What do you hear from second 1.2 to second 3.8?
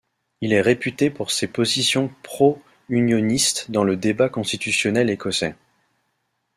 ses positions pro-unionistes